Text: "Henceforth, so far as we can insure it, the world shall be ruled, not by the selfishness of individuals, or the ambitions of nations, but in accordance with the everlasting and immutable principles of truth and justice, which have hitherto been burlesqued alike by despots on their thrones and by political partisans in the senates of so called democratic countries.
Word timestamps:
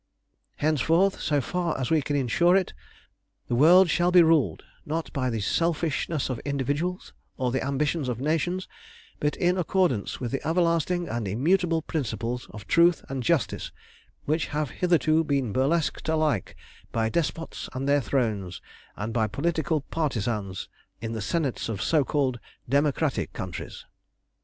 "Henceforth, 0.55 1.19
so 1.21 1.41
far 1.41 1.79
as 1.79 1.91
we 1.91 2.01
can 2.01 2.15
insure 2.15 2.55
it, 2.55 2.73
the 3.47 3.53
world 3.53 3.87
shall 3.87 4.11
be 4.11 4.23
ruled, 4.23 4.63
not 4.83 5.13
by 5.13 5.29
the 5.29 5.41
selfishness 5.41 6.27
of 6.27 6.39
individuals, 6.39 7.13
or 7.37 7.51
the 7.51 7.63
ambitions 7.63 8.09
of 8.09 8.19
nations, 8.19 8.67
but 9.19 9.35
in 9.35 9.59
accordance 9.59 10.19
with 10.19 10.31
the 10.31 10.41
everlasting 10.43 11.07
and 11.07 11.27
immutable 11.27 11.83
principles 11.83 12.47
of 12.49 12.65
truth 12.65 13.05
and 13.09 13.21
justice, 13.21 13.71
which 14.25 14.47
have 14.47 14.71
hitherto 14.71 15.23
been 15.23 15.53
burlesqued 15.53 16.09
alike 16.09 16.55
by 16.91 17.07
despots 17.07 17.69
on 17.73 17.85
their 17.85 18.01
thrones 18.01 18.59
and 18.95 19.13
by 19.13 19.27
political 19.27 19.81
partisans 19.81 20.67
in 20.99 21.11
the 21.11 21.21
senates 21.21 21.69
of 21.69 21.79
so 21.79 22.03
called 22.03 22.39
democratic 22.67 23.33
countries. 23.33 23.85